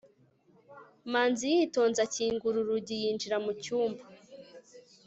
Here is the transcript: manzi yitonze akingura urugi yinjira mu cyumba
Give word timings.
manzi 1.11 1.45
yitonze 1.55 1.99
akingura 2.07 2.57
urugi 2.59 2.95
yinjira 3.01 3.37
mu 3.45 3.51
cyumba 3.63 4.03